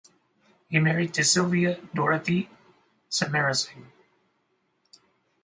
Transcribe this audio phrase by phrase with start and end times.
[0.67, 2.49] He married to Sylvia Dorothy
[3.11, 3.91] Samarasinghe.